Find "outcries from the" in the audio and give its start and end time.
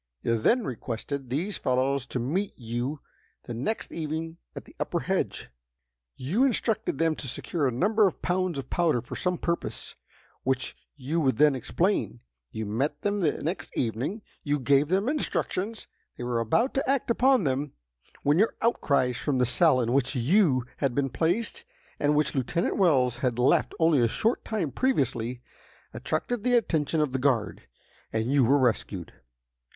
18.63-19.45